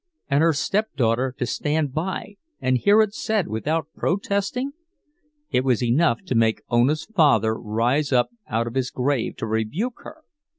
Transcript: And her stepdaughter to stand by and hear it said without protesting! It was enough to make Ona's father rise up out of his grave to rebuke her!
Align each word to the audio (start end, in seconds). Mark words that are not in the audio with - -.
And 0.31 0.41
her 0.41 0.51
stepdaughter 0.51 1.31
to 1.37 1.45
stand 1.45 1.93
by 1.93 2.37
and 2.59 2.79
hear 2.79 3.03
it 3.03 3.13
said 3.13 3.47
without 3.47 3.89
protesting! 3.95 4.71
It 5.51 5.63
was 5.63 5.83
enough 5.83 6.23
to 6.23 6.33
make 6.33 6.63
Ona's 6.71 7.05
father 7.05 7.53
rise 7.53 8.11
up 8.11 8.29
out 8.47 8.65
of 8.65 8.73
his 8.73 8.89
grave 8.89 9.35
to 9.37 9.45
rebuke 9.45 9.99
her! 10.01 10.23